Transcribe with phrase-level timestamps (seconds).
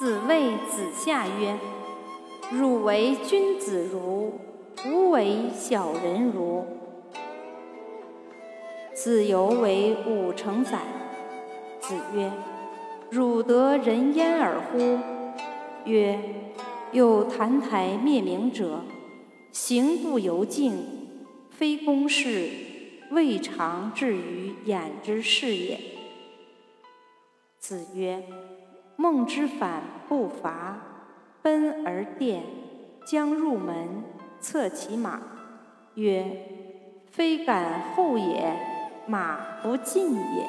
[0.00, 1.58] 子谓子夏曰
[2.50, 4.32] ：“汝为君子如，
[4.86, 6.64] 吾为小人如。”
[8.96, 10.78] 子游为五成宰。
[11.80, 12.32] 子曰
[13.12, 14.98] ：“汝得人焉耳乎？”
[15.84, 16.18] 曰
[16.92, 18.80] ：“有澹台灭明者，
[19.52, 20.82] 行不由径，
[21.50, 22.48] 非公事，
[23.10, 25.78] 未尝至于眼之事也。”
[27.60, 28.24] 子曰
[29.00, 29.80] ：“孟之反
[30.10, 30.76] 不伐，
[31.40, 32.42] 奔而殿，
[33.06, 34.04] 将入门，
[34.40, 35.18] 策其马。
[35.94, 36.46] 曰
[37.10, 38.54] ：‘非敢后也，
[39.06, 40.46] 马不进也。’